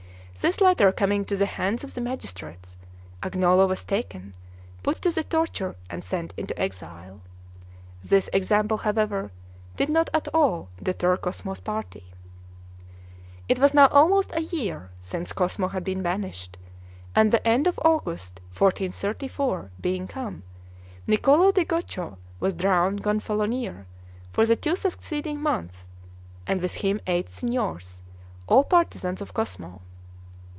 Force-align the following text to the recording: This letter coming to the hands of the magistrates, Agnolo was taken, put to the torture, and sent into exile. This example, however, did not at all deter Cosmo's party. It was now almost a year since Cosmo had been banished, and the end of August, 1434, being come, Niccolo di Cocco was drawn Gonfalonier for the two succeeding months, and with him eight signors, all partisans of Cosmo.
This 0.41 0.59
letter 0.59 0.91
coming 0.91 1.23
to 1.25 1.35
the 1.37 1.45
hands 1.45 1.83
of 1.83 1.93
the 1.93 2.01
magistrates, 2.01 2.75
Agnolo 3.21 3.67
was 3.67 3.83
taken, 3.83 4.33
put 4.81 4.99
to 5.03 5.11
the 5.11 5.23
torture, 5.23 5.75
and 5.87 6.03
sent 6.03 6.33
into 6.35 6.59
exile. 6.59 7.21
This 8.03 8.27
example, 8.33 8.77
however, 8.77 9.29
did 9.75 9.87
not 9.89 10.09
at 10.15 10.27
all 10.33 10.69
deter 10.81 11.15
Cosmo's 11.17 11.59
party. 11.59 12.05
It 13.47 13.59
was 13.59 13.75
now 13.75 13.85
almost 13.89 14.35
a 14.35 14.41
year 14.41 14.89
since 14.99 15.31
Cosmo 15.31 15.67
had 15.67 15.83
been 15.83 16.01
banished, 16.01 16.57
and 17.15 17.31
the 17.31 17.47
end 17.47 17.67
of 17.67 17.79
August, 17.85 18.39
1434, 18.49 19.69
being 19.79 20.07
come, 20.07 20.41
Niccolo 21.05 21.51
di 21.51 21.65
Cocco 21.65 22.17
was 22.39 22.55
drawn 22.55 22.97
Gonfalonier 22.97 23.85
for 24.33 24.47
the 24.47 24.55
two 24.55 24.75
succeeding 24.75 25.39
months, 25.39 25.83
and 26.47 26.61
with 26.63 26.73
him 26.81 26.99
eight 27.05 27.29
signors, 27.29 28.01
all 28.47 28.63
partisans 28.63 29.21
of 29.21 29.35
Cosmo. 29.35 29.81